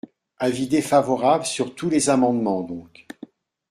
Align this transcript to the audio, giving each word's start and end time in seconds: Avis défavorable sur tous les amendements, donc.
Avis 0.39 0.65
défavorable 0.67 1.45
sur 1.45 1.75
tous 1.75 1.87
les 1.87 2.09
amendements, 2.09 2.61
donc. 2.61 3.05